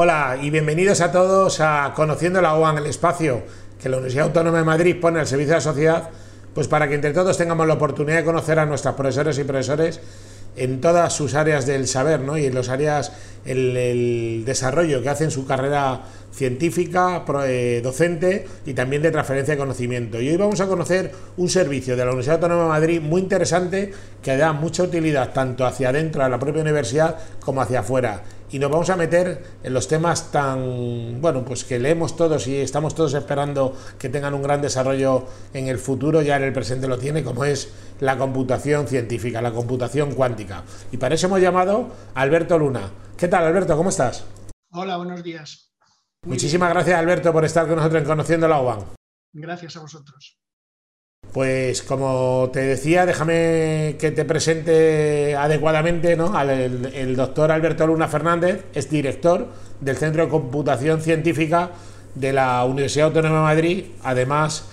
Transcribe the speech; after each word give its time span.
Hola 0.00 0.38
y 0.40 0.50
bienvenidos 0.50 1.00
a 1.00 1.10
todos 1.10 1.58
a 1.58 1.92
Conociendo 1.96 2.40
la 2.40 2.56
UAN, 2.56 2.78
el 2.78 2.86
espacio 2.86 3.42
que 3.82 3.88
la 3.88 3.96
Universidad 3.96 4.26
Autónoma 4.26 4.58
de 4.58 4.64
Madrid 4.64 5.00
pone 5.00 5.18
al 5.18 5.26
servicio 5.26 5.54
de 5.54 5.56
la 5.56 5.60
sociedad, 5.60 6.10
pues 6.54 6.68
para 6.68 6.86
que 6.86 6.94
entre 6.94 7.12
todos 7.12 7.36
tengamos 7.36 7.66
la 7.66 7.74
oportunidad 7.74 8.18
de 8.18 8.24
conocer 8.24 8.60
a 8.60 8.64
nuestros 8.64 8.94
profesores 8.94 9.36
y 9.40 9.42
profesores 9.42 10.00
en 10.54 10.80
todas 10.80 11.12
sus 11.12 11.34
áreas 11.34 11.66
del 11.66 11.88
saber 11.88 12.20
¿no? 12.20 12.38
y 12.38 12.46
en 12.46 12.54
las 12.54 12.68
áreas, 12.68 13.10
el, 13.44 13.76
el 13.76 14.44
desarrollo 14.44 15.02
que 15.02 15.08
hacen 15.08 15.32
su 15.32 15.44
carrera 15.44 16.02
científica, 16.32 17.24
eh, 17.46 17.80
docente 17.82 18.46
y 18.66 18.74
también 18.74 19.02
de 19.02 19.10
transferencia 19.10 19.54
de 19.54 19.58
conocimiento. 19.58 20.20
Y 20.20 20.28
hoy 20.28 20.36
vamos 20.36 20.60
a 20.60 20.68
conocer 20.68 21.10
un 21.38 21.48
servicio 21.48 21.96
de 21.96 22.04
la 22.04 22.10
Universidad 22.12 22.36
Autónoma 22.36 22.62
de 22.62 22.68
Madrid 22.68 23.00
muy 23.00 23.20
interesante 23.20 23.90
que 24.22 24.36
da 24.36 24.52
mucha 24.52 24.84
utilidad 24.84 25.32
tanto 25.32 25.66
hacia 25.66 25.88
adentro 25.88 26.22
de 26.22 26.30
la 26.30 26.38
propia 26.38 26.62
universidad 26.62 27.16
como 27.40 27.60
hacia 27.60 27.80
afuera 27.80 28.22
y 28.50 28.58
nos 28.58 28.70
vamos 28.70 28.90
a 28.90 28.96
meter 28.96 29.58
en 29.62 29.74
los 29.74 29.88
temas 29.88 30.30
tan, 30.32 31.20
bueno, 31.20 31.44
pues 31.44 31.64
que 31.64 31.78
leemos 31.78 32.16
todos 32.16 32.46
y 32.46 32.56
estamos 32.56 32.94
todos 32.94 33.14
esperando 33.14 33.76
que 33.98 34.08
tengan 34.08 34.34
un 34.34 34.42
gran 34.42 34.62
desarrollo 34.62 35.26
en 35.52 35.68
el 35.68 35.78
futuro, 35.78 36.22
ya 36.22 36.36
en 36.36 36.44
el 36.44 36.52
presente 36.52 36.88
lo 36.88 36.98
tiene, 36.98 37.22
como 37.22 37.44
es 37.44 37.72
la 38.00 38.16
computación 38.16 38.86
científica, 38.86 39.42
la 39.42 39.52
computación 39.52 40.14
cuántica. 40.14 40.64
Y 40.92 40.96
para 40.96 41.14
eso 41.14 41.26
hemos 41.26 41.40
llamado 41.40 41.88
a 42.14 42.20
Alberto 42.20 42.58
Luna. 42.58 42.90
¿Qué 43.16 43.28
tal, 43.28 43.44
Alberto? 43.44 43.76
¿Cómo 43.76 43.90
estás? 43.90 44.24
Hola, 44.70 44.96
buenos 44.96 45.22
días. 45.22 45.72
Muchísimas 46.24 46.70
gracias, 46.70 46.98
Alberto, 46.98 47.32
por 47.32 47.44
estar 47.44 47.66
con 47.66 47.76
nosotros 47.76 48.02
en 48.02 48.08
Conociendo 48.08 48.48
la 48.48 48.60
UBAN. 48.60 48.84
Gracias 49.32 49.76
a 49.76 49.80
vosotros. 49.80 50.38
Pues 51.38 51.82
como 51.82 52.50
te 52.52 52.58
decía, 52.58 53.06
déjame 53.06 53.94
que 54.00 54.10
te 54.10 54.24
presente 54.24 55.36
adecuadamente 55.36 56.16
¿no? 56.16 56.36
al 56.36 56.50
el, 56.50 57.14
doctor 57.14 57.52
Alberto 57.52 57.86
Luna 57.86 58.08
Fernández, 58.08 58.64
es 58.74 58.90
director 58.90 59.46
del 59.80 59.96
Centro 59.96 60.24
de 60.24 60.30
Computación 60.30 61.00
Científica 61.00 61.70
de 62.16 62.32
la 62.32 62.64
Universidad 62.64 63.06
Autónoma 63.06 63.36
de 63.36 63.54
Madrid, 63.54 63.84
además 64.02 64.64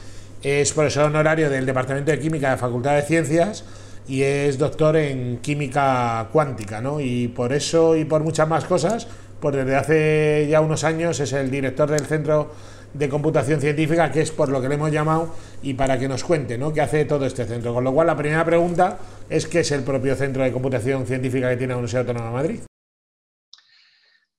es 0.42 0.74
profesor 0.74 1.06
honorario 1.06 1.52
del 1.52 1.68
Departamento 1.68 2.10
de 2.10 2.20
Química 2.20 2.48
de 2.48 2.56
la 2.56 2.58
Facultad 2.58 2.96
de 2.96 3.04
Ciencias 3.04 3.64
y 4.08 4.24
es 4.24 4.58
doctor 4.58 4.98
en 4.98 5.38
química 5.44 6.30
cuántica, 6.32 6.82
¿no? 6.82 7.00
Y 7.00 7.28
por 7.28 7.54
eso 7.54 7.96
y 7.96 8.06
por 8.06 8.24
muchas 8.24 8.48
más 8.48 8.66
cosas, 8.66 9.08
pues 9.40 9.56
desde 9.56 9.76
hace 9.76 10.48
ya 10.50 10.62
unos 10.62 10.84
años 10.84 11.20
es 11.20 11.32
el 11.34 11.52
director 11.52 11.92
del 11.92 12.08
Centro 12.08 12.50
de 12.98 13.10
computación 13.10 13.60
científica, 13.60 14.12
que 14.12 14.22
es 14.22 14.32
por 14.32 14.50
lo 14.50 14.62
que 14.62 14.70
le 14.70 14.76
hemos 14.76 14.92
llamado, 14.92 15.36
y 15.62 15.74
para 15.74 16.00
que 16.00 16.08
nos 16.08 16.24
cuente 16.24 16.58
¿no? 16.58 16.72
qué 16.72 16.82
hace 16.82 17.06
todo 17.06 17.26
este 17.26 17.46
centro. 17.46 17.74
Con 17.74 17.84
lo 17.84 17.94
cual, 17.94 18.08
la 18.08 18.16
primera 18.16 18.46
pregunta 18.46 18.98
es 19.30 19.48
qué 19.48 19.60
es 19.60 19.72
el 19.72 19.84
propio 19.84 20.16
centro 20.16 20.44
de 20.44 20.52
computación 20.52 21.06
científica 21.06 21.50
que 21.50 21.58
tiene 21.58 21.74
la 21.74 21.78
Universidad 21.78 22.02
Autónoma 22.02 22.28
de 22.28 22.34
Madrid. 22.34 22.60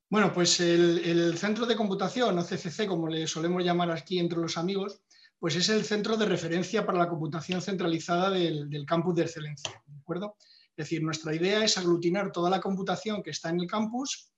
Bueno, 0.08 0.32
pues 0.32 0.60
el, 0.60 1.36
centro 1.36 1.66
de 1.66 1.76
computación, 1.76 2.38
o 2.38 2.44
CCC, 2.44 2.86
como 2.86 3.08
le 3.08 3.26
solemos 3.26 3.62
llamar 3.64 3.90
aquí 3.90 4.18
entre 4.18 4.38
los 4.38 4.56
amigos, 4.56 5.00
pues 5.38 5.56
es 5.56 5.68
el 5.68 5.84
centro 5.84 6.16
de 6.16 6.24
referencia 6.24 6.86
para 6.86 6.98
la 6.98 7.08
computación 7.08 7.60
centralizada 7.60 8.30
del, 8.30 8.70
del 8.70 8.86
campus 8.86 9.16
de 9.16 9.22
excelencia. 9.22 9.82
¿de 9.86 10.00
acuerdo? 10.00 10.36
Es 10.70 10.84
decir, 10.84 11.02
nuestra 11.02 11.34
idea 11.34 11.64
es 11.64 11.76
aglutinar 11.76 12.32
toda 12.32 12.48
la 12.48 12.60
computación 12.60 13.22
que 13.22 13.30
está 13.30 13.50
en 13.50 13.60
el 13.60 13.66
campus 13.66 14.30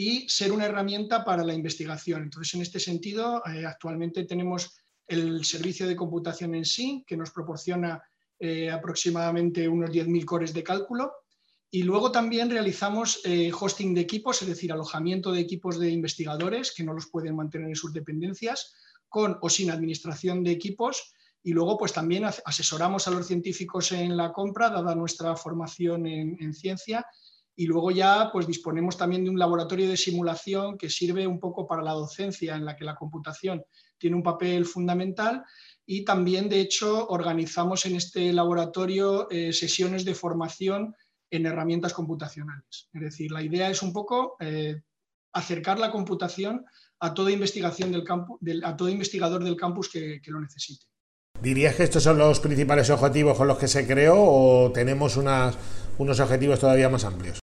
y 0.00 0.28
ser 0.28 0.52
una 0.52 0.66
herramienta 0.66 1.24
para 1.24 1.42
la 1.42 1.52
investigación. 1.52 2.22
Entonces, 2.22 2.54
en 2.54 2.62
este 2.62 2.78
sentido, 2.78 3.42
eh, 3.44 3.66
actualmente 3.66 4.22
tenemos 4.26 4.76
el 5.08 5.44
servicio 5.44 5.88
de 5.88 5.96
computación 5.96 6.54
en 6.54 6.64
sí, 6.64 7.02
que 7.04 7.16
nos 7.16 7.32
proporciona 7.32 8.00
eh, 8.38 8.70
aproximadamente 8.70 9.68
unos 9.68 9.90
10.000 9.90 10.24
cores 10.24 10.54
de 10.54 10.62
cálculo. 10.62 11.12
Y 11.68 11.82
luego 11.82 12.12
también 12.12 12.48
realizamos 12.48 13.20
eh, 13.24 13.50
hosting 13.52 13.92
de 13.92 14.02
equipos, 14.02 14.40
es 14.40 14.46
decir, 14.46 14.70
alojamiento 14.70 15.32
de 15.32 15.40
equipos 15.40 15.80
de 15.80 15.90
investigadores 15.90 16.72
que 16.72 16.84
no 16.84 16.94
los 16.94 17.08
pueden 17.08 17.34
mantener 17.34 17.66
en 17.66 17.74
sus 17.74 17.92
dependencias, 17.92 18.76
con 19.08 19.36
o 19.42 19.50
sin 19.50 19.68
administración 19.68 20.44
de 20.44 20.52
equipos. 20.52 21.12
Y 21.42 21.52
luego, 21.52 21.76
pues 21.76 21.92
también 21.92 22.24
asesoramos 22.24 23.08
a 23.08 23.10
los 23.10 23.26
científicos 23.26 23.90
en 23.90 24.16
la 24.16 24.32
compra, 24.32 24.70
dada 24.70 24.94
nuestra 24.94 25.34
formación 25.34 26.06
en, 26.06 26.36
en 26.40 26.54
ciencia, 26.54 27.04
y 27.58 27.66
luego 27.66 27.90
ya 27.90 28.30
pues 28.32 28.46
disponemos 28.46 28.96
también 28.96 29.24
de 29.24 29.30
un 29.30 29.38
laboratorio 29.38 29.88
de 29.88 29.96
simulación 29.96 30.78
que 30.78 30.88
sirve 30.88 31.26
un 31.26 31.40
poco 31.40 31.66
para 31.66 31.82
la 31.82 31.90
docencia, 31.90 32.54
en 32.54 32.64
la 32.64 32.76
que 32.76 32.84
la 32.84 32.94
computación 32.94 33.64
tiene 33.98 34.14
un 34.14 34.22
papel 34.22 34.64
fundamental 34.64 35.42
y 35.84 36.04
también 36.04 36.48
de 36.48 36.60
hecho 36.60 37.08
organizamos 37.08 37.84
en 37.86 37.96
este 37.96 38.32
laboratorio 38.32 39.28
eh, 39.28 39.52
sesiones 39.52 40.04
de 40.04 40.14
formación 40.14 40.94
en 41.32 41.46
herramientas 41.46 41.94
computacionales. 41.94 42.90
Es 42.92 43.00
decir, 43.02 43.32
la 43.32 43.42
idea 43.42 43.68
es 43.68 43.82
un 43.82 43.92
poco 43.92 44.36
eh, 44.38 44.80
acercar 45.32 45.80
la 45.80 45.90
computación 45.90 46.64
a 47.00 47.12
toda 47.12 47.32
investigación 47.32 47.90
del 47.90 48.04
campo, 48.04 48.38
a 48.62 48.76
todo 48.76 48.88
investigador 48.88 49.42
del 49.42 49.56
campus 49.56 49.88
que, 49.88 50.20
lo 50.26 50.40
necesite. 50.40 50.86
¿Dirías 51.42 51.74
que 51.74 51.82
estos 51.82 52.04
son 52.04 52.18
los 52.18 52.38
principales 52.38 52.88
objetivos 52.90 53.36
con 53.36 53.48
los 53.48 53.58
que 53.58 53.66
se 53.66 53.84
creó 53.84 54.14
o 54.16 54.70
tenemos 54.70 55.16
unos 55.16 56.20
objetivos 56.20 56.60
todavía 56.60 56.88
más 56.88 57.04
amplios? 57.04 57.40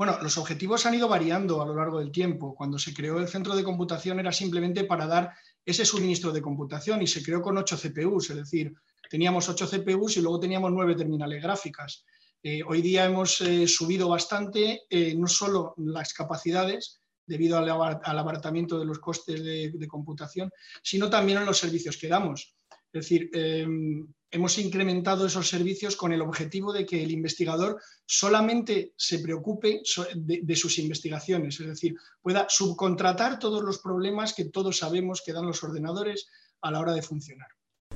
Bueno, 0.00 0.16
los 0.22 0.38
objetivos 0.38 0.86
han 0.86 0.94
ido 0.94 1.08
variando 1.08 1.60
a 1.60 1.66
lo 1.66 1.74
largo 1.74 1.98
del 1.98 2.10
tiempo. 2.10 2.54
Cuando 2.54 2.78
se 2.78 2.94
creó 2.94 3.18
el 3.18 3.28
centro 3.28 3.54
de 3.54 3.62
computación 3.62 4.18
era 4.18 4.32
simplemente 4.32 4.84
para 4.84 5.06
dar 5.06 5.34
ese 5.62 5.84
suministro 5.84 6.32
de 6.32 6.40
computación 6.40 7.02
y 7.02 7.06
se 7.06 7.22
creó 7.22 7.42
con 7.42 7.58
8 7.58 7.76
CPUs, 7.76 8.30
es 8.30 8.36
decir, 8.36 8.72
teníamos 9.10 9.50
8 9.50 9.68
CPUs 9.68 10.16
y 10.16 10.22
luego 10.22 10.40
teníamos 10.40 10.72
9 10.72 10.94
terminales 10.94 11.42
gráficas. 11.42 12.06
Eh, 12.42 12.62
hoy 12.66 12.80
día 12.80 13.04
hemos 13.04 13.42
eh, 13.42 13.68
subido 13.68 14.08
bastante 14.08 14.84
eh, 14.88 15.14
no 15.14 15.26
solo 15.26 15.74
las 15.76 16.14
capacidades 16.14 17.02
debido 17.26 17.58
al, 17.58 17.68
abaratamiento 17.68 18.78
de 18.78 18.86
los 18.86 19.00
costes 19.00 19.44
de, 19.44 19.70
de, 19.70 19.86
computación, 19.86 20.50
sino 20.82 21.10
también 21.10 21.40
en 21.40 21.44
los 21.44 21.58
servicios 21.58 21.98
que 21.98 22.08
damos. 22.08 22.54
Es 22.92 23.02
decir, 23.02 23.30
em, 23.32 24.06
hemos 24.30 24.58
incrementado 24.58 25.26
esos 25.26 25.48
servicios 25.48 25.96
con 25.96 26.12
el 26.12 26.22
objetivo 26.22 26.72
de 26.72 26.86
que 26.86 27.02
el 27.02 27.10
investigador 27.10 27.80
solamente 28.06 28.92
se 28.96 29.18
preocupe 29.20 29.82
de, 30.14 30.56
sus 30.56 30.78
investigaciones, 30.78 31.58
es 31.60 31.66
decir, 31.66 31.96
pueda 32.20 32.46
subcontratar 32.48 33.38
todos 33.38 33.62
los 33.62 33.78
problemas 33.78 34.34
que 34.34 34.46
todos 34.46 34.78
sabemos 34.78 35.22
que 35.24 35.32
dan 35.32 35.46
los 35.46 35.62
ordenadores 35.62 36.28
a 36.62 36.70
la 36.70 36.80
hora 36.80 36.94
de 36.94 37.02
funcionar. 37.02 37.48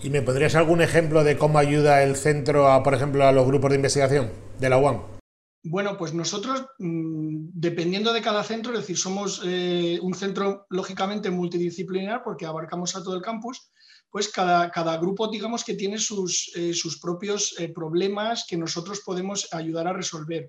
¿Y 0.02 0.10
me 0.10 0.22
pondrías 0.22 0.54
algún 0.56 0.80
ejemplo 0.80 1.22
de 1.22 1.38
cómo 1.38 1.58
ayuda 1.58 2.02
el 2.02 2.16
centro, 2.16 2.68
a, 2.68 2.82
por 2.82 2.94
ejemplo, 2.94 3.24
a 3.24 3.32
los 3.32 3.46
grupos 3.46 3.70
de 3.70 3.76
investigación 3.76 4.30
de 4.58 4.68
la 4.68 4.78
UAM? 4.78 5.14
Bueno, 5.66 5.96
pues 5.96 6.12
nosotros, 6.12 6.66
mm, 6.78 7.48
dependiendo 7.54 8.12
de 8.12 8.20
cada 8.20 8.42
centro, 8.42 8.72
es 8.74 8.80
decir, 8.80 8.98
somos 8.98 9.40
eh, 9.44 9.98
un 10.02 10.14
centro 10.14 10.66
lógicamente 10.68 11.30
multidisciplinar 11.30 12.22
porque 12.22 12.44
abarcamos 12.44 12.94
a 12.96 13.02
todo 13.02 13.16
el 13.16 13.22
campus, 13.22 13.70
pues 14.14 14.28
cada, 14.28 14.96
grupo, 14.98 15.26
digamos 15.26 15.64
que 15.64 15.74
tiene 15.74 15.98
sus, 15.98 16.52
eh, 16.54 16.72
sus 16.72 17.00
propios 17.00 17.52
eh, 17.58 17.68
problemas 17.70 18.46
que 18.48 18.56
nosotros 18.56 19.00
podemos 19.04 19.52
ayudar 19.52 19.88
a 19.88 19.92
resolver. 19.92 20.46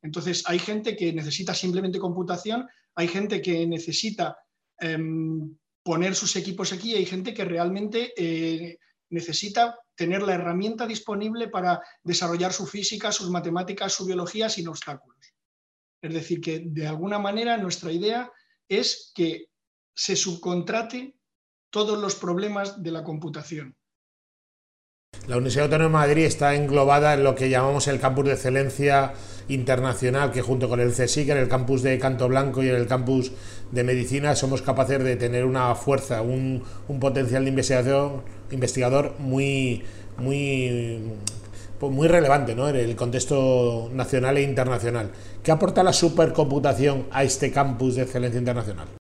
Entonces, 0.00 0.42
hay 0.46 0.58
gente 0.58 0.96
que 0.96 1.12
necesita 1.12 1.52
simplemente 1.52 1.98
computación, 1.98 2.66
hay 2.94 3.08
gente 3.08 3.42
que 3.42 3.66
necesita 3.66 4.38
em, 4.78 5.54
poner 5.82 6.14
sus 6.14 6.36
equipos 6.36 6.72
aquí, 6.72 6.94
hay 6.94 7.04
gente 7.04 7.34
que 7.34 7.44
realmente 7.44 8.14
eh, 8.16 8.78
necesita 9.10 9.78
tener 9.94 10.22
la 10.22 10.36
herramienta 10.36 10.86
disponible 10.86 11.48
para 11.48 11.82
desarrollar 12.02 12.54
su 12.54 12.66
física, 12.66 13.12
sus 13.12 13.28
matemáticas, 13.28 13.92
su 13.92 14.06
biología 14.06 14.48
sin 14.48 14.68
obstáculos. 14.68 15.34
Es 16.00 16.14
decir, 16.14 16.40
que 16.40 16.62
de 16.64 16.86
alguna 16.86 17.18
manera 17.18 17.58
nuestra 17.58 17.92
idea 17.92 18.32
es 18.66 19.12
que 19.14 19.50
se 19.94 20.16
subcontrate 20.16 21.14
todos 21.72 21.98
los 21.98 22.14
problemas 22.14 22.82
de 22.82 22.90
la 22.92 23.02
computación. 23.02 23.74
La 25.26 25.36
Universidad 25.36 25.66
Autónoma 25.66 26.02
de 26.02 26.08
Madrid 26.08 26.24
está 26.24 26.54
englobada 26.54 27.14
en 27.14 27.24
lo 27.24 27.34
que 27.34 27.48
llamamos 27.48 27.88
el 27.88 27.98
campus 27.98 28.26
de 28.26 28.32
excelencia 28.32 29.14
internacional, 29.48 30.32
que 30.32 30.42
junto 30.42 30.68
con 30.68 30.80
el 30.80 30.92
CSIC, 30.92 31.30
en 31.30 31.38
el 31.38 31.48
campus 31.48 31.82
de 31.82 31.98
Canto 31.98 32.28
Blanco 32.28 32.62
y 32.62 32.68
en 32.68 32.74
el 32.74 32.86
campus 32.86 33.32
de 33.70 33.84
medicina, 33.84 34.36
somos 34.36 34.62
capaces 34.62 35.02
de 35.02 35.16
tener 35.16 35.44
una 35.44 35.74
fuerza, 35.74 36.22
un, 36.22 36.62
potencial 37.00 37.44
de 37.44 37.50
investigación, 37.50 38.22
investigador 38.50 39.14
muy, 39.18 39.82
muy, 40.18 41.12
muy 41.80 42.08
relevante 42.08 42.54
¿no? 42.54 42.68
en 42.68 42.76
el 42.76 42.96
contexto 42.96 43.90
nacional 43.92 44.36
e 44.36 44.42
internacional. 44.42 45.10
¿Qué 45.42 45.52
aporta 45.52 45.82
la 45.82 45.92
supercomputación 45.92 47.06
a 47.12 47.22
este 47.22 47.50
campus 47.50 47.94
de 47.94 48.02
excelencia 48.02 48.38
internacional? 48.38 49.01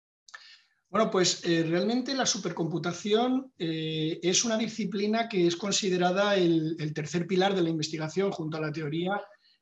Bueno, 0.91 1.09
pues 1.09 1.45
eh, 1.45 1.63
realmente 1.63 2.13
la 2.13 2.25
supercomputación 2.25 3.53
eh, 3.57 4.19
es 4.21 4.43
una 4.43 4.57
disciplina 4.57 5.29
que 5.29 5.47
es 5.47 5.55
considerada 5.55 6.35
el, 6.35 6.75
tercer 6.93 7.25
pilar 7.25 7.55
de 7.55 7.61
la 7.61 7.69
investigación 7.69 8.29
junto 8.29 8.57
a 8.57 8.59
la 8.59 8.73
teoría 8.73 9.21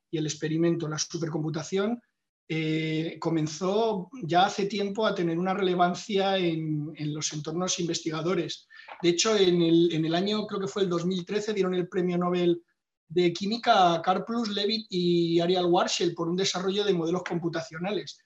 y 0.10 0.18
el 0.18 0.26
experimento. 0.26 0.90
La 0.90 0.98
supercomputación 0.98 2.02
eh, 2.48 3.18
comenzó 3.20 4.10
ya 4.24 4.48
hace 4.48 4.66
tiempo 4.66 5.06
a 5.06 5.14
tener 5.14 5.38
una 5.38 5.54
relevancia 5.54 6.36
en, 6.36 6.96
los 7.14 7.32
entornos 7.32 7.80
investigadores. 7.80 8.68
De 9.00 9.10
hecho, 9.10 9.38
en 9.38 9.62
el, 9.62 10.16
año, 10.16 10.48
creo 10.48 10.60
que 10.60 10.68
fue 10.68 10.82
el 10.82 10.90
2013, 10.90 11.54
dieron 11.54 11.76
el 11.76 11.88
premio 11.88 12.18
Nobel 12.18 12.64
de 13.08 13.32
Química 13.34 13.94
a 13.94 14.02
Karplus, 14.02 14.50
Levitt 14.50 14.88
y 14.90 15.40
Ariel 15.40 15.66
Warshel 15.66 16.16
por 16.16 16.28
un 16.28 16.36
desarrollo 16.36 16.84
de 16.84 16.94
modelos 16.94 17.22
computacionales 17.22 18.18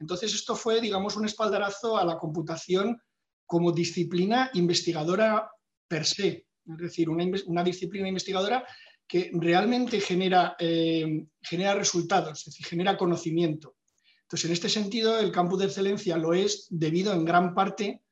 Entonces, 0.00 0.34
esto 0.34 0.56
fue, 0.56 0.80
digamos, 0.80 1.16
un 1.16 1.26
espaldarazo 1.26 1.98
a 1.98 2.04
la 2.04 2.16
computación 2.16 3.00
como 3.46 3.70
disciplina 3.70 4.50
investigadora 4.54 5.50
per 5.86 6.06
se, 6.06 6.46
es 6.64 6.76
decir, 6.78 7.10
una, 7.10 7.62
disciplina 7.62 8.08
investigadora 8.08 8.66
que 9.06 9.30
realmente 9.34 10.00
genera, 10.00 10.56
eh, 10.58 11.26
genera 11.42 11.74
resultados, 11.74 12.38
es 12.38 12.44
decir, 12.46 12.66
genera 12.66 12.96
conocimiento. 12.96 13.76
Entonces, 14.22 14.46
en 14.46 14.52
este 14.52 14.68
sentido, 14.68 15.18
el 15.18 15.32
campus 15.32 15.58
de 15.58 15.64
excelencia 15.66 16.16
lo 16.16 16.32
es 16.32 16.66
debido 16.70 17.12
en 17.12 17.24
gran 17.24 17.52
parte 17.52 18.02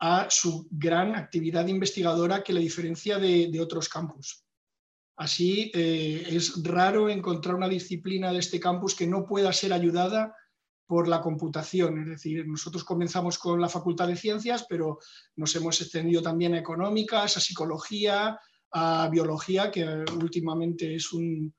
a 0.00 0.26
su 0.28 0.66
gran 0.70 1.14
actividad 1.14 1.68
investigadora 1.68 2.42
que 2.42 2.52
le 2.52 2.60
diferencia 2.60 3.18
de, 3.18 3.60
otros 3.60 3.88
campus. 3.88 4.44
Así, 5.16 5.70
eh, 5.72 6.26
es 6.28 6.60
raro 6.64 7.08
encontrar 7.08 7.54
una 7.54 7.68
disciplina 7.68 8.32
de 8.32 8.40
este 8.40 8.58
campus 8.58 8.96
que 8.96 9.06
no 9.06 9.24
pueda 9.24 9.52
ser 9.52 9.72
ayudada 9.72 10.34
por 10.92 11.08
la 11.08 11.22
computación. 11.22 12.02
Es 12.02 12.06
decir, 12.06 12.46
nosotros 12.46 12.84
comenzamos 12.84 13.38
con 13.38 13.58
la 13.58 13.70
Facultad 13.70 14.08
de 14.08 14.14
Ciencias, 14.14 14.66
pero 14.68 14.98
nos 15.36 15.56
hemos 15.56 15.80
extendido 15.80 16.20
también 16.20 16.52
a 16.52 16.58
económicas, 16.58 17.34
a 17.34 17.40
psicología, 17.40 18.38
a 18.72 19.08
biología, 19.10 19.70
que 19.70 19.86
últimamente 20.22 20.94
es 20.94 21.10
un, 21.14 21.54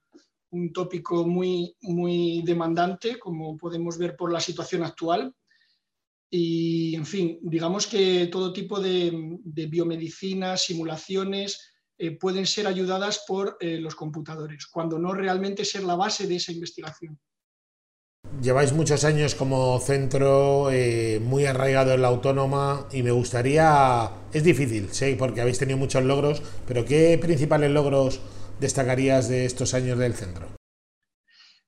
tópico 0.72 1.26
muy, 1.26 1.76
muy 1.82 2.44
demandante, 2.46 3.18
como 3.18 3.58
podemos 3.58 3.98
ver 3.98 4.16
por 4.16 4.32
la 4.32 4.40
situación 4.40 4.84
actual. 4.84 5.34
Y, 6.30 6.94
en 6.96 7.08
fin, 7.08 7.40
digamos 7.42 7.88
que 7.88 8.28
todo 8.28 8.54
tipo 8.54 8.80
de, 8.80 9.40
biomedicina, 9.68 10.58
simulaciones, 10.58 11.74
eh, 11.98 12.12
pueden 12.12 12.46
ser 12.46 12.68
ayudadas 12.68 13.24
por 13.28 13.58
eh, 13.60 13.80
los 13.80 13.96
computadores, 13.96 14.68
cuando 14.68 15.00
no 15.00 15.12
realmente 15.12 15.66
ser 15.66 15.84
la 15.86 15.96
base 15.96 16.28
de 16.28 16.36
esa 16.36 16.52
investigación. 16.52 17.20
Lleváis 18.42 18.74
muchos 18.74 19.04
años 19.04 19.36
como 19.36 19.80
centro 19.80 20.72
eh, 20.72 21.22
muy 21.24 21.46
arraigado 21.46 21.94
en 21.94 22.02
la 22.02 22.08
autónoma 22.08 22.88
y 22.92 23.04
me 23.04 23.12
gustaría, 23.12 24.10
es 24.34 24.44
difícil, 24.44 24.90
sí, 24.92 25.16
porque 25.18 25.40
habéis 25.40 25.60
tenido 25.60 25.78
muchos 25.78 26.04
logros, 26.04 26.42
pero 26.68 26.84
¿qué 26.84 27.18
principales 27.22 27.72
logros 27.72 28.20
destacarías 28.60 29.30
de 29.30 29.46
estos 29.46 29.74
años 29.74 30.00
del 30.00 30.16
centro? 30.16 30.48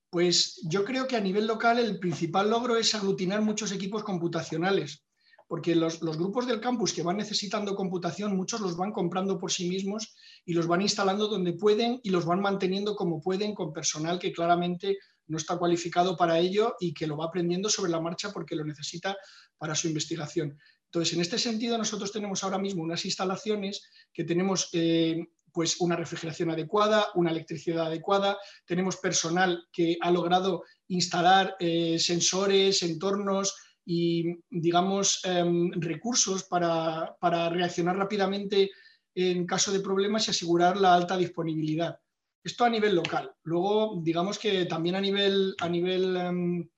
Pues 0.09 0.61
yo 0.63 0.85
creo 0.85 1.07
que 1.07 1.15
a 1.15 1.21
nivel 1.21 1.45
local 1.45 1.77
el 1.77 1.99
principal 1.99 2.49
logro 2.49 2.77
es 2.77 2.95
aglutinar 2.95 3.41
muchos 3.41 3.71
equipos 3.71 4.03
computacionales, 4.03 5.03
porque 5.47 5.75
los, 5.75 5.99
grupos 5.99 6.47
del 6.47 6.59
campus 6.59 6.93
que 6.93 7.03
van 7.03 7.17
necesitando 7.17 7.75
computación, 7.75 8.35
muchos 8.35 8.61
los 8.61 8.75
van 8.75 8.91
comprando 8.91 9.37
por 9.37 9.51
sí 9.51 9.69
mismos 9.69 10.15
y 10.45 10.53
los 10.53 10.67
van 10.67 10.81
instalando 10.81 11.27
donde 11.27 11.53
pueden 11.53 11.99
y 12.03 12.09
los 12.09 12.25
van 12.25 12.41
manteniendo 12.41 12.95
como 12.95 13.21
pueden 13.21 13.53
con 13.53 13.71
personal 13.71 14.17
que 14.17 14.31
claramente 14.31 14.97
no 15.27 15.37
está 15.37 15.57
cualificado 15.57 16.15
para 16.15 16.39
ello 16.39 16.75
y 16.79 16.93
que 16.93 17.07
lo 17.07 17.17
va 17.17 17.25
aprendiendo 17.25 17.69
sobre 17.69 17.91
la 17.91 18.01
marcha 18.01 18.31
porque 18.31 18.55
lo 18.55 18.63
necesita 18.63 19.17
para 19.57 19.75
su 19.75 19.87
investigación. 19.87 20.57
Entonces, 20.85 21.13
en 21.13 21.21
este 21.21 21.37
sentido, 21.37 21.77
nosotros 21.77 22.11
tenemos 22.11 22.43
ahora 22.43 22.57
mismo 22.57 22.83
unas 22.83 23.03
instalaciones 23.05 23.89
que 24.13 24.23
tenemos 24.23 24.69
eh, 24.73 25.27
pues 25.55 25.79
una 25.79 25.95
refrigeración 25.95 26.51
adecuada, 26.51 27.07
una 27.15 27.31
electricidad 27.31 27.87
adecuada, 27.87 28.37
tenemos 28.65 28.97
personal 28.97 29.67
que 29.71 29.97
ha 30.01 30.11
logrado 30.11 30.63
instalar 30.89 31.55
eh, 31.59 31.97
sensores, 31.97 32.83
entornos 32.83 33.55
y, 33.85 34.35
digamos, 34.49 35.21
em, 35.23 35.71
recursos 35.73 36.43
para, 36.43 37.15
reaccionar 37.49 37.95
rápidamente 37.95 38.71
en 39.13 39.45
caso 39.45 39.71
de 39.71 39.79
problemas 39.79 40.27
y 40.27 40.31
asegurar 40.31 40.75
la 40.75 40.93
alta 40.93 41.15
disponibilidad. 41.15 41.99
Esto 42.45 42.63
a 42.63 42.69
nivel 42.69 42.95
local. 42.95 43.33
Luego, 43.43 43.99
digamos 44.01 44.39
que 44.39 44.65
también 44.65 44.95
a 44.95 45.01
nivel, 45.01 45.53
a 45.59 45.67
nivel 45.67 46.15
em, 46.15 46.69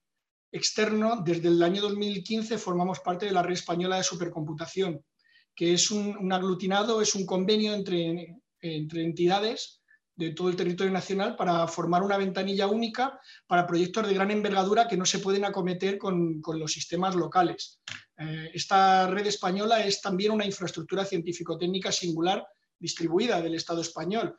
externo, 0.52 1.22
desde 1.24 1.50
el 1.50 1.62
año 1.62 1.84
2015 1.84 2.58
formamos 2.58 3.02
parte 3.02 3.28
de 3.28 3.34
la 3.34 3.44
red 3.44 3.54
española 3.54 3.98
de 3.98 4.04
supercomputación, 4.04 5.06
que 5.54 5.74
es 5.74 5.92
un 5.92 6.32
aglutinado, 6.34 7.02
es 7.02 7.14
un 7.14 7.26
convenio 7.28 7.74
entre 7.76 8.40
entre 8.62 9.04
entidades 9.04 9.82
de 10.16 10.32
todo 10.32 10.50
el 10.50 10.56
territorio 10.56 10.92
nacional 10.92 11.36
para 11.36 11.68
formar 11.68 12.02
una 12.02 12.18
ventanilla 12.18 12.68
única 12.68 13.20
para 13.46 13.68
proyectos 13.68 14.08
de 14.08 14.16
gran 14.16 14.32
envergadura 14.32 14.88
que 14.88 14.98
no 14.98 15.06
se 15.06 15.20
pueden 15.20 15.46
acometer 15.46 16.00
con, 16.00 16.42
los 16.44 16.72
sistemas 16.72 17.16
locales. 17.16 17.80
Eh, 18.18 18.50
esta 18.54 19.08
red 19.08 19.28
española 19.28 19.86
es 19.86 20.02
también 20.02 20.32
una 20.32 20.46
infraestructura 20.46 21.06
científico-técnica 21.06 21.92
singular 21.92 22.44
distribuida 22.80 23.42
del 23.42 23.56
Estado 23.56 23.82
español. 23.82 24.36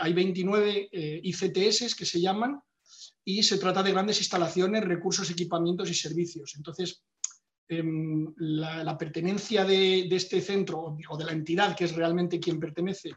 Hay 0.00 0.12
29 0.12 0.88
eh, 0.90 1.20
ICTS 1.22 1.94
que 1.94 2.06
se 2.06 2.20
llaman 2.20 2.60
y 3.24 3.42
se 3.42 3.58
trata 3.58 3.82
de 3.82 3.92
grandes 3.92 4.18
instalaciones, 4.18 4.84
recursos, 4.84 5.30
equipamientos 5.30 5.90
y 5.90 5.94
servicios. 5.94 6.54
Entonces, 6.56 7.02
em, 7.68 8.32
la, 8.36 8.96
pertenencia 8.98 9.64
de, 9.64 10.06
de, 10.08 10.16
este 10.16 10.40
centro 10.40 10.96
o 11.08 11.16
de 11.16 11.24
la 11.24 11.32
entidad 11.32 11.76
que 11.76 11.84
es 11.84 11.94
realmente 11.94 12.38
quien 12.38 12.60
pertenece 12.60 13.10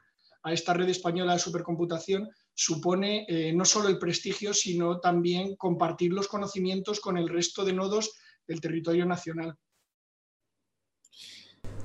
a 0.43 0.53
esta 0.53 0.73
red 0.73 0.87
española 0.89 1.33
de 1.33 1.39
supercomputación 1.39 2.29
supone 2.53 3.25
eh, 3.27 3.53
no 3.53 3.65
solo 3.65 3.89
el 3.89 3.99
prestigio, 3.99 4.53
sino 4.53 4.99
también 4.99 5.55
compartir 5.57 6.13
los 6.13 6.27
conocimientos 6.27 6.99
con 6.99 7.17
el 7.17 7.27
resto 7.27 7.65
de 7.65 7.73
nodos 7.73 8.13
del 8.47 8.61
territorio 8.61 9.05
nacional. 9.05 9.55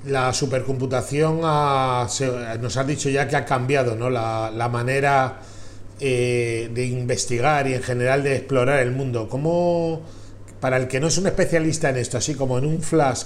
La 0.06 0.32
supercomputación 0.32 1.40
nos 1.40 2.76
ha 2.76 2.84
dicho 2.86 3.08
ya 3.08 3.28
que 3.28 3.36
ha 3.36 3.44
cambiado 3.44 3.94
¿no? 3.94 4.10
la, 4.10 4.68
manera 4.70 5.40
eh, 6.00 6.70
de 6.74 6.86
investigar 6.86 7.68
y 7.68 7.74
en 7.74 7.82
general 7.82 8.22
de 8.24 8.36
explorar 8.36 8.80
el 8.80 8.90
mundo. 8.90 9.28
¿Cómo, 9.28 10.02
para 10.60 10.76
el 10.76 10.88
que 10.88 11.00
no 11.00 11.08
es 11.08 11.18
un 11.18 11.26
especialista 11.26 11.90
en 11.90 11.96
esto, 11.96 12.18
así 12.18 12.34
como 12.34 12.58
en 12.58 12.66
un 12.66 12.82
flash, 12.82 13.24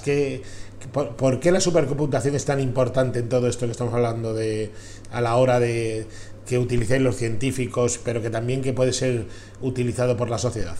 por, 0.92 1.40
qué 1.40 1.52
la 1.52 1.60
supercomputación 1.60 2.34
es 2.34 2.44
tan 2.44 2.60
importante 2.60 3.18
en 3.18 3.28
todo 3.28 3.48
esto 3.48 3.66
que 3.66 3.72
estamos 3.72 3.92
hablando 3.92 4.34
de, 4.34 4.70
a 5.12 5.20
la 5.20 5.36
hora 5.36 5.60
de 5.60 6.06
que 6.46 6.58
utilicéis 6.58 7.02
los 7.02 7.16
científicos, 7.16 8.00
pero 8.02 8.22
que 8.22 8.30
también 8.30 8.62
que 8.62 8.72
puede 8.72 8.92
ser 8.92 9.26
utilizado 9.60 10.16
por 10.16 10.30
la 10.30 10.38
sociedad? 10.38 10.76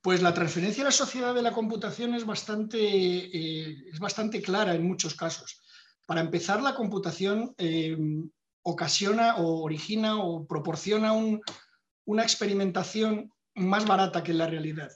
Pues 0.00 0.22
la 0.22 0.32
transferencia 0.32 0.82
a 0.82 0.86
la 0.86 0.92
sociedad 0.92 1.34
de 1.34 1.42
la 1.42 1.52
computación 1.52 2.14
es 2.14 2.24
bastante, 2.24 2.78
eh, 2.78 3.84
es 3.92 3.98
bastante 3.98 4.40
clara 4.40 4.74
en 4.74 4.86
muchos 4.86 5.14
casos. 5.14 5.60
Para 6.06 6.20
empezar, 6.20 6.62
la 6.62 6.74
computación 6.74 7.54
eh, 7.58 7.96
ocasiona 8.62 9.36
o 9.36 9.62
origina 9.62 10.22
o 10.22 10.46
proporciona 10.46 11.12
una 12.04 12.22
experimentación 12.22 13.32
más 13.54 13.86
barata 13.86 14.22
que 14.22 14.32
la 14.32 14.46
realidad. 14.46 14.90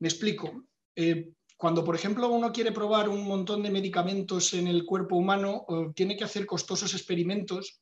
Me 0.00 0.08
explico. 0.08 0.64
Eh, 0.96 1.30
cuando, 1.56 1.84
por 1.84 1.94
ejemplo, 1.94 2.28
uno 2.28 2.52
quiere 2.52 2.72
probar 2.72 3.08
un 3.08 3.26
montón 3.26 3.62
de 3.62 3.70
medicamentos 3.70 4.52
en 4.52 4.66
el 4.66 4.84
cuerpo 4.84 5.16
humano, 5.16 5.64
tiene 5.94 6.16
que 6.16 6.24
hacer 6.24 6.44
costosos 6.44 6.92
experimentos. 6.92 7.80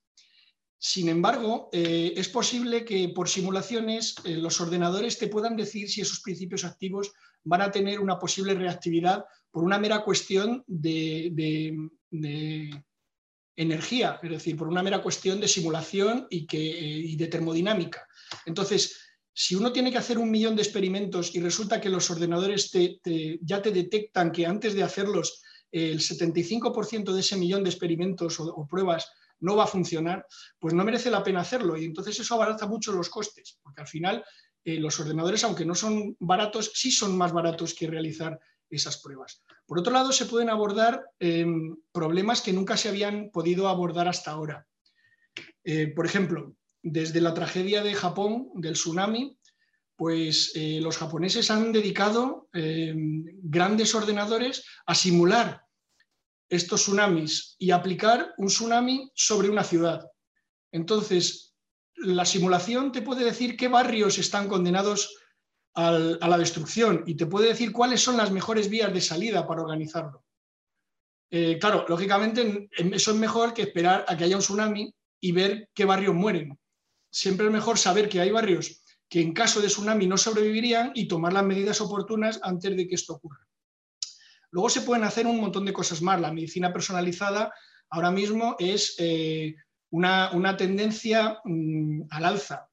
Sin 0.85 1.09
embargo, 1.09 1.69
eh, 1.73 2.13
es 2.17 2.29
posible 2.29 2.85
que 2.85 3.09
por 3.11 3.29
simulaciones 3.29 4.17
los 4.25 4.61
ordenadores 4.61 5.17
te 5.17 5.29
puedan 5.29 5.57
decir 5.57 5.89
si 5.89 6.01
esos 6.01 6.19
principios 6.19 6.65
activos 6.65 7.13
van 7.45 7.63
a 7.63 7.71
tener 7.71 8.01
una 8.01 8.19
posible 8.19 8.55
reactividad 8.55 9.25
por 9.53 9.63
una 9.63 9.79
mera 9.79 10.03
cuestión 10.03 10.65
de, 10.67 11.73
energía, 13.55 14.19
es 14.25 14.31
decir, 14.31 14.57
por 14.57 14.67
una 14.67 14.83
mera 14.83 15.01
cuestión 15.01 15.41
de 15.41 15.47
simulación 15.47 16.27
y, 16.29 16.47
que, 16.49 16.59
y 16.59 17.15
de 17.15 17.29
termodinámica. 17.29 18.05
Entonces, 18.45 18.99
si 19.33 19.55
uno 19.55 19.73
tiene 19.73 19.93
que 19.93 19.99
hacer 19.99 20.19
un 20.19 20.33
millón 20.33 20.57
de 20.57 20.63
experimentos 20.63 21.33
y 21.33 21.41
resulta 21.41 21.81
que 21.81 21.91
los 21.91 22.11
ordenadores 22.11 22.73
ya 23.41 23.63
te 23.63 23.71
detectan 23.71 24.33
que 24.33 24.47
antes 24.47 24.75
de 24.75 24.83
hacerlos 24.83 25.43
el 25.71 26.01
75% 26.01 27.13
de 27.13 27.21
ese 27.21 27.37
millón 27.37 27.63
de 27.63 27.71
experimentos 27.71 28.41
o, 28.41 28.67
pruebas 28.69 29.09
no 29.43 29.57
va 29.57 29.65
a 29.65 29.69
funcionar, 29.69 30.27
pues 30.59 30.75
no 30.75 30.85
merece 30.85 31.11
la 31.11 31.23
pena 31.23 31.41
hacerlo. 31.41 31.77
Y 31.77 31.85
entonces 31.85 32.19
eso 32.19 32.35
abarata 32.35 32.67
mucho 32.67 32.93
los 32.93 33.09
costes, 33.09 33.59
porque 33.63 33.83
al 33.83 33.89
final 33.89 34.25
eh, 34.65 34.79
los 34.79 34.99
ordenadores, 34.99 35.45
aunque 35.45 35.65
no 35.65 35.75
son 35.75 36.17
baratos, 36.19 36.73
sí 36.75 36.91
son 36.91 37.17
más 37.17 37.33
baratos 37.33 37.75
que 37.75 37.87
realizar 37.87 38.39
esas 38.71 39.01
pruebas. 39.03 39.43
Por 39.67 39.79
otro 39.79 39.93
lado, 39.93 40.13
se 40.13 40.27
pueden 40.27 40.51
abordar 40.51 41.05
em, 41.19 41.77
problemas 41.93 42.41
que 42.41 42.53
nunca 42.53 42.77
se 42.77 42.89
habían 42.89 43.31
podido 43.31 43.69
abordar 43.69 44.09
hasta 44.09 44.31
ahora. 44.31 44.67
Eh, 45.65 45.89
por 45.89 46.07
ejemplo, 46.07 46.55
desde 46.83 47.21
la 47.21 47.35
tragedia 47.35 47.83
de 47.83 47.95
Japón, 47.95 48.49
del 48.55 48.75
tsunami, 48.75 49.39
pues 49.97 50.53
eh, 50.55 50.81
los 50.81 50.97
japoneses 50.97 51.51
han 51.51 51.71
dedicado 51.73 52.49
eh, 52.53 52.95
grandes 52.97 53.95
ordenadores 53.95 54.65
a 54.87 54.95
simular 54.95 55.63
estos 56.53 56.83
tsunamis 56.83 57.57
y 57.59 57.71
aplicar 57.71 58.35
un 58.37 58.49
tsunami 58.49 59.11
sobre 59.15 59.49
una 59.49 59.65
ciudad. 59.65 60.07
Entonces, 60.71 61.55
la 61.97 62.25
simulación 62.25 62.93
te 62.93 63.03
puede 63.03 63.25
decir 63.25 63.57
qué 63.57 63.69
barrios 63.69 64.19
están 64.19 64.49
condenados 64.49 65.17
a 65.75 65.93
la 65.93 66.39
destrucción 66.39 67.03
y 67.07 67.15
te 67.15 67.27
puede 67.27 67.49
decir 67.49 67.73
cuáles 67.73 68.03
son 68.03 68.17
las 68.17 68.31
mejores 68.31 68.69
vías 68.69 68.93
de 68.93 69.01
salida 69.01 69.47
para 69.47 69.63
organizarlo. 69.63 70.25
Eh, 71.31 71.59
claro, 71.59 71.87
lógicamente 71.89 72.69
eso 72.77 73.11
es 73.13 73.17
mejor 73.17 73.55
que 73.55 73.63
esperar 73.63 74.05
a 74.07 74.17
que 74.17 74.25
haya 74.25 74.37
un 74.37 74.43
tsunami 74.43 74.95
y 75.21 75.33
ver 75.33 75.71
qué 75.73 75.87
barrios 75.87 76.15
mueren 76.15 76.59
siempre 77.13 77.47
es 77.47 77.53
mejor 77.53 77.79
saber 77.79 78.09
que 78.09 78.21
hay 78.21 78.31
barrios 78.31 78.83
que 79.09 79.21
en 79.21 79.35
caso 79.35 79.61
de 79.61 79.69
tsunami 79.69 80.07
no 80.07 80.17
sobrevivirían 80.17 80.93
y 80.95 81.07
tomar 81.07 81.35
las 81.35 81.45
medidas 81.45 81.81
oportunas 81.83 82.41
antes 82.43 82.75
de 82.75 82.89
que 82.89 82.95
esto 82.95 83.13
ocurra. 83.13 83.47
Luego 84.53 84.71
se 84.71 84.83
pueden 84.83 85.05
hacer 85.05 85.27
un 85.27 85.41
montón 85.41 85.65
de 85.65 85.73
cosas 85.73 86.01
más. 86.01 86.21
La 86.21 86.33
medicina 86.33 86.73
personalizada 86.73 87.53
ahora 87.91 88.11
mismo 88.11 88.55
es 88.59 88.95
eh, 88.99 89.55
una, 89.91 90.57
tendencia 90.57 91.41
mm, 91.45 92.03
al 92.11 92.25
alza. 92.25 92.69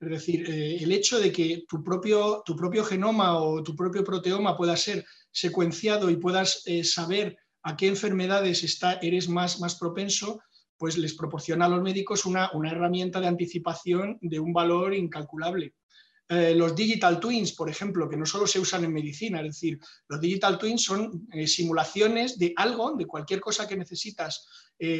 Es 0.00 0.10
decir, 0.10 0.48
eh, 0.48 0.76
el 0.82 0.92
hecho 0.92 1.18
de 1.18 1.32
que 1.32 1.64
tu 1.68 1.82
propio, 1.82 2.42
tu 2.44 2.56
propio 2.56 2.84
genoma 2.84 3.38
o 3.38 3.62
tu 3.62 3.74
propio 3.74 4.04
proteoma 4.04 4.56
pueda 4.56 4.76
ser 4.76 5.04
secuenciado 5.30 6.10
y 6.10 6.16
puedas 6.16 6.62
eh, 6.66 6.84
saber 6.84 7.36
a 7.62 7.76
qué 7.76 7.88
enfermedades 7.88 8.78
eres 9.02 9.28
más, 9.28 9.58
más 9.60 9.76
propenso, 9.76 10.40
pues 10.76 10.98
les 10.98 11.14
proporciona 11.14 11.64
a 11.64 11.68
los 11.68 11.82
médicos 11.82 12.26
una, 12.26 12.50
herramienta 12.64 13.20
de 13.20 13.28
anticipación 13.28 14.18
de 14.20 14.38
un 14.38 14.52
valor 14.52 14.94
incalculable. 14.94 15.74
Eh, 16.28 16.54
los 16.54 16.74
digital 16.74 17.20
twins, 17.20 17.52
por 17.52 17.68
ejemplo, 17.68 18.08
que 18.08 18.16
no 18.16 18.24
solo 18.24 18.46
se 18.46 18.58
usan 18.58 18.84
en 18.84 18.92
medicina, 18.92 19.40
es 19.40 19.46
decir, 19.46 19.78
los 20.08 20.20
digital 20.20 20.58
twins 20.58 20.82
son 20.82 21.28
simulaciones 21.46 22.38
de 22.38 22.52
algo, 22.56 22.94
de 22.96 23.06
cualquier 23.06 23.40
cosa 23.40 23.68
que 23.68 23.76
necesitas 23.76 24.46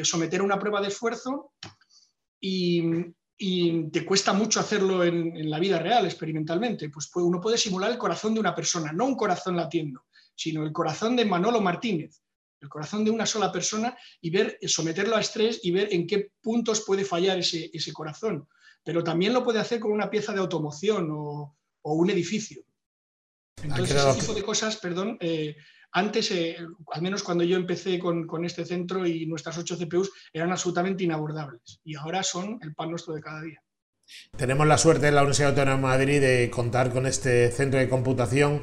someter 0.02 0.40
a 0.40 0.44
una 0.44 0.58
prueba 0.58 0.80
de 0.80 0.88
esfuerzo 0.88 1.52
y, 2.40 2.82
y 3.36 3.90
te 3.90 4.04
cuesta 4.04 4.32
mucho 4.32 4.60
hacerlo 4.60 5.02
en, 5.04 5.50
la 5.50 5.58
vida 5.58 5.78
real, 5.78 6.04
experimentalmente, 6.04 6.88
pues 6.88 7.10
uno 7.14 7.40
puede 7.40 7.58
simular 7.58 7.90
el 7.90 7.98
corazón 7.98 8.34
de 8.34 8.40
una 8.40 8.54
persona, 8.54 8.92
no 8.92 9.06
un 9.06 9.16
corazón 9.16 9.56
latiendo, 9.56 10.04
sino 10.34 10.64
el 10.64 10.72
corazón 10.72 11.16
de 11.16 11.24
Manolo 11.24 11.60
Martínez, 11.60 12.22
el 12.64 12.70
corazón 12.70 13.04
de 13.04 13.10
una 13.10 13.26
sola 13.26 13.52
persona 13.52 13.96
y 14.20 14.30
ver, 14.30 14.58
someterlo 14.62 15.16
a 15.16 15.20
estrés 15.20 15.60
y 15.62 15.70
ver 15.70 15.88
en 15.92 16.06
qué 16.06 16.32
puntos 16.42 16.80
puede 16.80 17.04
fallar 17.04 17.38
ese, 17.38 17.92
corazón. 17.92 18.48
Pero 18.82 19.04
también 19.04 19.32
lo 19.32 19.44
puede 19.44 19.60
hacer 19.60 19.80
con 19.80 19.92
una 19.92 20.10
pieza 20.10 20.32
de 20.32 20.40
automoción 20.40 21.08
o, 21.10 21.56
un 21.82 22.10
edificio. 22.10 22.62
Entonces, 23.62 23.96
ese 23.96 24.20
tipo 24.20 24.34
de 24.34 24.42
cosas, 24.42 24.76
perdón, 24.78 25.16
eh, 25.20 25.54
antes, 25.92 26.30
eh, 26.32 26.56
al 26.92 27.02
menos 27.02 27.22
cuando 27.22 27.44
yo 27.44 27.56
empecé 27.56 27.98
con, 27.98 28.44
este 28.44 28.64
centro 28.64 29.06
y 29.06 29.26
nuestras 29.26 29.58
ocho 29.58 29.76
CPUs, 29.76 30.10
eran 30.32 30.50
absolutamente 30.50 31.04
inabordables 31.04 31.80
y 31.84 31.94
ahora 31.94 32.22
son 32.22 32.58
el 32.62 32.74
pan 32.74 32.90
nuestro 32.90 33.14
de 33.14 33.20
cada 33.20 33.42
día. 33.42 33.62
Tenemos 34.36 34.66
la 34.66 34.76
suerte 34.76 35.08
en 35.08 35.14
la 35.14 35.22
Universidad 35.22 35.50
Autónoma 35.50 35.76
de 35.76 35.82
Madrid 35.82 36.20
de 36.20 36.50
contar 36.50 36.92
con 36.92 37.06
este 37.06 37.50
centro 37.52 37.78
de 37.78 37.88
computación 37.88 38.62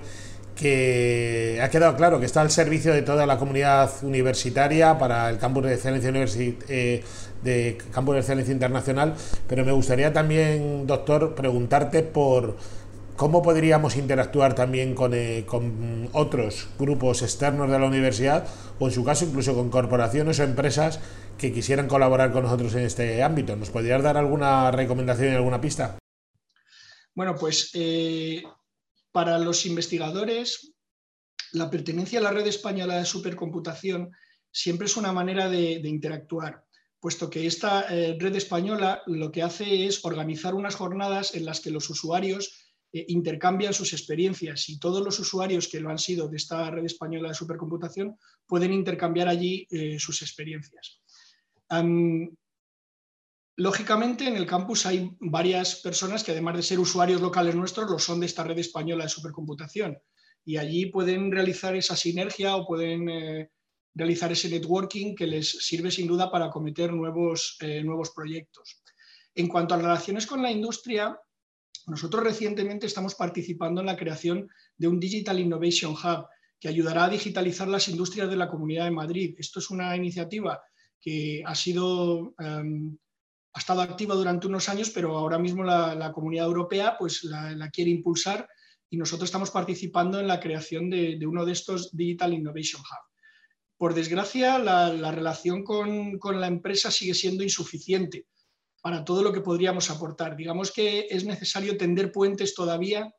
que 0.55 1.59
ha 1.61 1.69
quedado 1.69 1.95
claro 1.95 2.19
que 2.19 2.25
está 2.25 2.41
al 2.41 2.51
servicio 2.51 2.93
de 2.93 3.01
toda 3.01 3.25
la 3.25 3.37
comunidad 3.37 3.91
universitaria 4.03 4.97
para 4.97 5.29
el 5.29 5.37
campus 5.37 5.63
de 5.63 5.73
excelencia 5.73 6.53
eh, 6.67 7.03
de 7.43 7.77
campus 7.91 8.15
de 8.15 8.19
excelencia 8.19 8.51
internacional, 8.51 9.15
pero 9.47 9.65
me 9.65 9.71
gustaría 9.71 10.13
también, 10.13 10.85
doctor, 10.85 11.33
preguntarte 11.33 12.03
por 12.03 12.55
¿Cómo 13.21 13.43
podríamos 13.43 13.97
interactuar 13.97 14.55
también 14.55 14.95
eh, 15.13 15.43
con, 15.45 16.09
otros 16.11 16.69
grupos 16.79 17.21
externos 17.21 17.69
de 17.69 17.77
la 17.77 17.85
universidad 17.85 18.47
o 18.79 18.87
en 18.87 18.91
su 18.91 19.03
caso 19.05 19.25
incluso 19.25 19.53
con 19.53 19.69
corporaciones 19.69 20.39
o 20.39 20.43
empresas 20.43 20.99
que 21.37 21.53
quisieran 21.53 21.87
colaborar 21.87 22.31
con 22.31 22.41
nosotros 22.41 22.73
en 22.73 22.83
este 22.83 23.21
ámbito? 23.21 23.55
¿Nos 23.55 23.69
podrías 23.69 24.01
dar 24.01 24.17
alguna 24.17 24.71
recomendación 24.71 25.33
y 25.33 25.35
alguna 25.35 25.61
pista? 25.61 25.99
Bueno, 27.13 27.35
pues 27.35 27.69
eh, 27.75 28.41
para 29.11 29.37
los 29.39 29.65
investigadores, 29.65 30.73
la 31.51 31.69
pertenencia 31.69 32.19
a 32.19 32.23
la 32.23 32.31
red 32.31 32.47
española 32.47 32.97
de 32.97 33.05
supercomputación 33.05 34.11
siempre 34.51 34.87
es 34.87 34.97
una 34.97 35.11
manera 35.11 35.49
de, 35.49 35.81
interactuar, 35.83 36.65
puesto 36.99 37.29
que 37.29 37.45
esta 37.45 37.85
eh, 37.89 38.17
red 38.19 38.35
española 38.35 39.01
lo 39.07 39.31
que 39.31 39.43
hace 39.43 39.85
es 39.85 40.03
organizar 40.05 40.55
unas 40.55 40.75
jornadas 40.75 41.35
en 41.35 41.45
las 41.45 41.59
que 41.59 41.71
los 41.71 41.89
usuarios 41.89 42.53
eh, 42.93 43.05
intercambian 43.07 43.73
sus 43.73 43.93
experiencias 43.93 44.69
y 44.69 44.79
todos 44.79 45.03
los 45.03 45.19
usuarios 45.19 45.67
que 45.67 45.79
lo 45.79 45.89
han 45.89 45.99
sido 45.99 46.27
de 46.27 46.37
esta 46.37 46.69
red 46.69 46.85
española 46.85 47.29
de 47.29 47.35
supercomputación 47.35 48.17
pueden 48.45 48.73
intercambiar 48.73 49.27
allí 49.27 49.67
eh, 49.71 49.97
sus 49.99 50.21
experiencias. 50.21 51.01
Lógicamente, 53.61 54.27
en 54.27 54.35
el 54.35 54.45
campus 54.45 54.85
hay 54.85 55.15
varias 55.19 55.75
personas 55.75 56.23
que 56.23 56.31
además 56.31 56.57
de 56.57 56.63
ser 56.63 56.79
usuarios 56.79 57.21
locales 57.21 57.55
nuestros, 57.55 57.89
lo 57.89 57.99
son 57.99 58.19
de 58.19 58.25
esta 58.25 58.43
red 58.43 58.57
española 58.57 59.03
de 59.03 59.09
supercomputación 59.09 59.97
y 60.43 60.57
allí 60.57 60.87
pueden 60.87 61.31
realizar 61.31 61.75
esa 61.75 61.95
sinergia 61.95 62.55
o 62.55 62.65
pueden 62.65 63.09
eh, 63.09 63.51
realizar 63.93 64.31
ese 64.31 64.49
networking 64.49 65.15
que 65.15 65.27
les 65.27 65.49
sirve 65.49 65.91
sin 65.91 66.07
duda 66.07 66.31
para 66.31 66.49
cometer 66.49 66.91
nuevos, 66.91 67.57
nuevos 67.83 68.11
proyectos. 68.11 68.81
En 69.35 69.47
cuanto 69.47 69.75
a 69.75 69.77
relaciones 69.77 70.25
con 70.25 70.41
la 70.41 70.51
industria, 70.51 71.17
nosotros 71.87 72.23
recientemente 72.23 72.87
estamos 72.87 73.15
participando 73.15 73.81
en 73.81 73.87
la 73.87 73.97
creación 73.97 74.49
de 74.77 74.87
un 74.87 74.99
Digital 74.99 75.39
Innovation 75.39 75.93
Hub 75.93 76.27
que 76.59 76.67
ayudará 76.67 77.05
a 77.05 77.09
digitalizar 77.09 77.67
las 77.67 77.87
industrias 77.87 78.29
de 78.29 78.35
la 78.35 78.49
Comunidad 78.49 78.85
de 78.85 78.91
Madrid. 78.91 79.35
Esto 79.37 79.59
es 79.59 79.69
una 79.69 79.95
iniciativa 79.95 80.61
que 80.99 81.41
ha 81.45 81.55
sido 81.55 82.35
em, 82.39 82.97
ha 83.53 83.59
estado 83.59 83.81
activa 83.81 84.15
durante 84.15 84.47
unos 84.47 84.69
años, 84.69 84.89
pero 84.89 85.17
ahora 85.17 85.37
mismo 85.37 85.63
la, 85.63 86.11
Comunidad 86.13 86.45
Europea 86.45 86.95
pues, 86.97 87.23
la, 87.23 87.69
quiere 87.69 87.91
impulsar 87.91 88.47
y 88.89 88.97
nosotros 88.97 89.27
estamos 89.27 89.51
participando 89.51 90.19
en 90.19 90.27
la 90.27 90.39
creación 90.39 90.89
de, 90.89 91.19
uno 91.25 91.45
de 91.45 91.53
estos 91.53 91.95
Digital 91.95 92.33
Innovation 92.33 92.81
Hub. 92.81 93.11
Por 93.77 93.93
desgracia, 93.93 94.59
la, 94.59 95.11
relación 95.11 95.63
con, 95.63 96.17
con, 96.19 96.39
la 96.39 96.47
empresa 96.47 96.91
sigue 96.91 97.13
siendo 97.13 97.43
insuficiente 97.43 98.27
para 98.81 99.03
todo 99.03 99.23
lo 99.23 99.31
que 99.31 99.41
podríamos 99.41 99.89
aportar. 99.89 100.35
Digamos 100.35 100.71
que 100.71 101.07
es 101.09 101.23
necesario 101.25 101.77
tender 101.77 102.11
puentes 102.11 102.53
todavía 102.55 103.13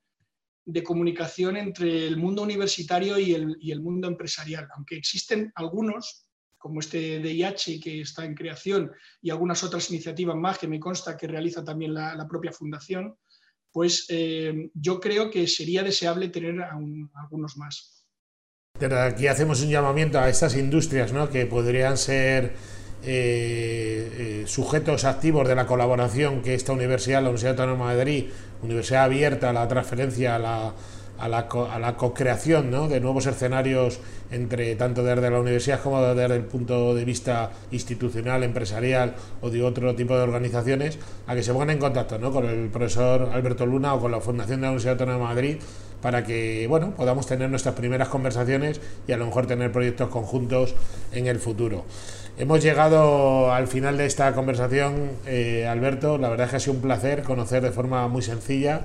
de 0.64 0.82
comunicación 0.82 1.56
entre 1.56 2.06
el 2.06 2.16
mundo 2.16 2.42
universitario 2.42 3.18
y 3.18 3.34
el, 3.34 3.80
mundo 3.80 4.08
empresarial, 4.08 4.68
aunque 4.76 4.96
existen 4.96 5.52
algunos, 5.54 6.26
como 6.62 6.78
este 6.78 7.18
DIH 7.18 7.80
que 7.80 8.02
está 8.02 8.24
en 8.24 8.36
creación 8.36 8.92
y 9.20 9.30
algunas 9.30 9.64
otras 9.64 9.90
iniciativas 9.90 10.36
más 10.36 10.58
que 10.58 10.68
me 10.68 10.78
consta 10.78 11.16
que 11.16 11.26
realiza 11.26 11.64
también 11.64 11.92
la, 11.92 12.26
propia 12.28 12.52
fundación, 12.52 13.16
pues 13.72 14.06
eh, 14.10 14.70
yo 14.72 15.00
creo 15.00 15.28
que 15.28 15.48
sería 15.48 15.82
deseable 15.82 16.28
tener 16.28 16.62
algunos 16.62 17.56
más. 17.56 18.06
aquí 18.80 19.26
hacemos 19.26 19.60
un 19.62 19.70
llamamiento 19.70 20.20
a 20.20 20.28
estas 20.28 20.56
industrias 20.56 21.12
¿no? 21.12 21.28
que 21.28 21.46
podrían 21.46 21.96
ser 21.96 22.54
eh, 23.02 24.12
eh, 24.16 24.44
sujetos 24.46 25.04
activos 25.04 25.48
de 25.48 25.56
la 25.56 25.66
colaboración 25.66 26.42
que 26.42 26.54
esta 26.54 26.72
universidad, 26.72 27.22
la 27.22 27.30
Universidad 27.30 27.58
Autónoma 27.58 27.90
de 27.90 27.96
Madrid, 27.96 28.24
universidad 28.62 29.02
abierta 29.02 29.50
a 29.50 29.52
la 29.52 29.66
transferencia, 29.66 30.36
a 30.36 30.38
la, 30.38 30.74
a 31.22 31.28
la, 31.28 31.46
a 31.70 31.78
la 31.78 31.96
co-creación 31.96 32.72
de 32.88 32.98
nuevos 32.98 33.26
escenarios 33.26 34.00
entre 34.32 34.74
tanto 34.74 35.04
desde 35.04 35.30
la 35.30 35.38
universidad 35.38 35.80
como 35.80 36.02
desde 36.02 36.34
el 36.34 36.44
punto 36.44 36.96
de 36.96 37.04
vista 37.04 37.52
institucional, 37.70 38.42
empresarial 38.42 39.14
o 39.40 39.48
de 39.48 39.62
otro 39.62 39.94
tipo 39.94 40.16
de 40.16 40.22
organizaciones, 40.22 40.98
a 41.28 41.36
que 41.36 41.44
se 41.44 41.52
pongan 41.52 41.70
en 41.70 41.78
contacto 41.78 42.18
con 42.32 42.44
el 42.46 42.68
profesor 42.70 43.30
Alberto 43.32 43.66
Luna 43.66 43.94
o 43.94 44.00
con 44.00 44.10
la 44.10 44.20
Fundación 44.20 44.60
de 44.60 44.62
la 44.62 44.70
Universidad 44.70 44.94
Autónoma 44.94 45.18
de 45.18 45.34
Madrid 45.34 45.56
para 46.00 46.24
que 46.24 46.66
bueno, 46.68 46.90
podamos 46.96 47.28
tener 47.28 47.48
nuestras 47.48 47.76
primeras 47.76 48.08
conversaciones 48.08 48.80
y 49.06 49.12
a 49.12 49.16
lo 49.16 49.26
mejor 49.26 49.46
tener 49.46 49.70
proyectos 49.70 50.08
conjuntos 50.08 50.74
en 51.12 51.28
el 51.28 51.38
futuro. 51.38 51.84
Hemos 52.36 52.62
llegado 52.62 53.52
al 53.52 53.68
final 53.68 53.96
de 53.96 54.06
esta 54.06 54.32
conversación, 54.32 55.12
eh, 55.26 55.68
Alberto. 55.68 56.18
La 56.18 56.30
verdad 56.30 56.46
es 56.46 56.50
que 56.50 56.56
ha 56.56 56.60
sido 56.60 56.72
un 56.72 56.80
placer 56.80 57.22
conocer 57.22 57.62
de 57.62 57.70
forma 57.70 58.08
muy 58.08 58.22
sencilla, 58.22 58.80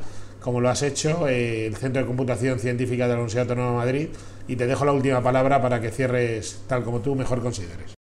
como 0.48 0.62
lo 0.62 0.70
has 0.70 0.82
hecho, 0.82 1.28
eh, 1.28 1.66
el 1.66 1.76
Centro 1.76 2.02
de 2.02 2.08
Computación 2.08 2.58
Científica 2.58 3.04
de 3.04 3.10
la 3.10 3.16
Universidad 3.16 3.42
Autónoma 3.42 3.72
de 3.72 3.76
Madrid. 3.76 4.08
Y 4.48 4.56
te 4.56 4.66
dejo 4.66 4.86
la 4.86 4.94
última 4.94 5.22
palabra 5.22 5.62
para 5.62 5.82
que 5.82 5.92
cierres 5.92 6.64
tal 6.70 6.86
como 6.86 7.02
tú 7.02 7.16
mejor 7.16 7.42
consideres. 7.42 7.96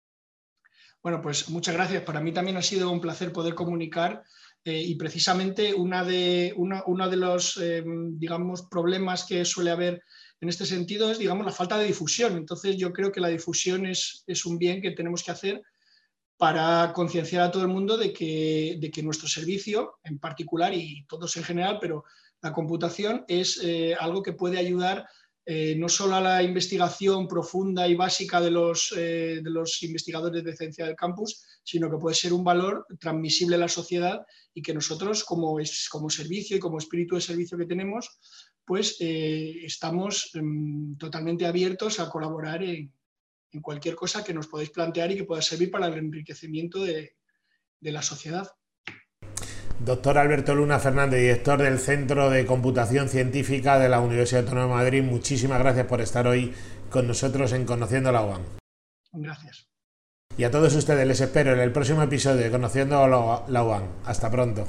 Bueno, 1.01 1.21
pues 1.21 1.47
muchas 1.47 1.73
gracias. 1.73 2.03
Para 2.03 2.19
mí 2.19 2.33
también 2.33 2.57
ha 2.57 2.62
sido 2.62 2.91
un 2.91 3.00
placer 3.00 3.31
poder 3.31 3.55
comunicar 3.55 4.23
eh, 4.65 4.77
y 4.77 4.95
precisamente 4.95 5.73
una 5.73 6.03
de, 6.03 6.53
uno 6.57 7.09
de 7.09 7.15
los, 7.15 7.57
digamos, 7.85 8.63
problemas 8.63 9.23
que 9.23 9.45
suele 9.45 9.71
haber 9.71 10.03
en 10.41 10.50
este 10.50 10.65
sentido 10.65 11.09
es, 11.09 11.19
digamos, 11.19 11.45
la 11.45 11.53
falta 11.53 11.77
de 11.77 11.85
difusión. 11.85 12.35
Entonces 12.35 12.75
yo 12.75 12.91
creo 12.91 13.09
que 13.09 13.21
la 13.21 13.29
difusión 13.29 13.85
es, 13.85 14.25
un 14.45 14.57
bien 14.57 14.81
que 14.81 14.91
tenemos 14.91 15.23
que 15.23 15.31
hacer 15.31 15.62
para 16.35 16.91
concienciar 16.91 17.43
a 17.43 17.51
todo 17.51 17.63
el 17.63 17.69
mundo 17.69 17.95
de 17.95 18.12
que, 18.12 18.75
de 18.81 18.91
que, 18.91 19.01
nuestro 19.01 19.29
servicio 19.29 20.00
en 20.03 20.19
particular 20.19 20.73
y 20.73 21.05
todos 21.07 21.38
en 21.38 21.45
general, 21.45 21.77
pero 21.79 22.03
la 22.43 22.51
computación 22.51 23.23
es 23.27 23.59
eh, 23.63 23.95
algo 23.97 24.21
que 24.21 24.33
puede 24.33 24.59
ayudar 24.59 25.07
eh, 25.45 25.75
no 25.77 25.89
solo 25.89 26.15
a 26.15 26.21
la 26.21 26.43
investigación 26.43 27.27
profunda 27.27 27.88
y 27.88 27.95
básica 27.95 28.39
de 28.41 28.51
los, 28.51 28.93
eh, 28.97 29.39
de 29.41 29.50
los 29.50 29.81
investigadores 29.83 30.43
de 30.43 30.55
ciencia 30.55 30.85
del 30.85 30.95
campus, 30.95 31.41
sino 31.63 31.89
que 31.89 31.97
puede 31.97 32.15
ser 32.15 32.33
un 32.33 32.43
valor 32.43 32.85
transmisible 33.00 33.55
a 33.55 33.59
la 33.59 33.67
sociedad 33.69 34.25
y 34.53 34.62
que 34.62 34.73
nosotros 34.73 35.23
como, 35.23 35.57
como 35.89 36.09
servicio 36.09 36.57
y 36.57 36.59
como 36.59 36.77
espíritu 36.77 37.15
de 37.15 37.21
servicio 37.21 37.57
que 37.57 37.65
tenemos, 37.65 38.09
pues 38.65 38.97
estamos 39.00 40.31
em, 40.35 40.97
totalmente 40.97 41.45
abiertos 41.45 42.00
a 42.00 42.09
colaborar 42.09 42.63
en, 42.63 42.93
cualquier 43.62 43.95
cosa 43.95 44.23
que 44.23 44.33
nos 44.33 44.47
podáis 44.47 44.71
plantear 44.71 45.12
y 45.12 45.15
que 45.17 45.25
pueda 45.25 45.41
servir 45.41 45.69
para 45.69 45.88
el 45.88 45.93
enriquecimiento 45.93 46.83
de, 46.83 47.15
la 47.81 48.01
sociedad. 48.01 48.47
Doctor 49.85 50.17
Alberto 50.17 50.55
Luna 50.55 50.79
Fernández, 50.79 51.19
director 51.19 51.61
del 51.61 51.77
Centro 51.77 52.29
de 52.29 52.45
Computación 52.45 53.09
Científica 53.09 53.77
de 53.79 53.89
la 53.89 53.99
Universidad 53.99 54.43
Autónoma 54.43 54.77
de 54.77 54.83
Madrid, 54.83 55.03
muchísimas 55.03 55.59
gracias 55.59 55.87
por 55.87 55.99
estar 55.99 56.25
hoy 56.25 56.53
con 56.89 57.05
nosotros 57.05 57.51
en 57.51 57.65
Conociendo 57.65 58.09
la 58.13 58.23
UAM. 58.23 58.43
Gracias. 59.11 59.67
Y 60.37 60.45
a 60.45 60.51
todos 60.51 60.73
ustedes 60.75 61.05
les 61.05 61.19
espero 61.19 61.51
en 61.51 61.59
el 61.59 61.73
próximo 61.73 62.01
episodio 62.01 62.43
de 62.43 62.49
Conociendo 62.49 63.05
la 63.45 63.63
UAM. 63.63 63.83
Hasta 64.05 64.31
pronto. 64.31 64.65